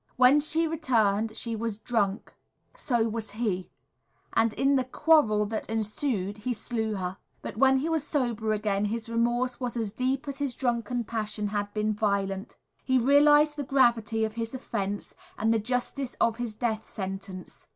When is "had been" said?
11.49-11.93